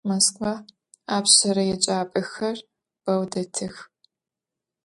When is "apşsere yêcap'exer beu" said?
1.17-3.21